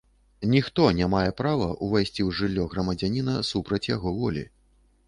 Ніхто 0.53 0.87
не 0.99 1.09
мае 1.15 1.31
права 1.41 1.67
ўвайсці 1.89 2.21
ў 2.27 2.39
жыллё 2.41 2.67
грамадзяніна 2.73 3.39
супраць 3.53 3.85
яго 3.95 4.17
волі. 4.19 4.43